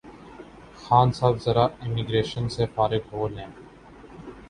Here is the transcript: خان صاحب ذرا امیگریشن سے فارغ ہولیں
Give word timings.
خان 0.75 1.11
صاحب 1.11 1.37
ذرا 1.39 1.65
امیگریشن 1.81 2.47
سے 2.49 2.65
فارغ 2.75 3.03
ہولیں 3.11 3.45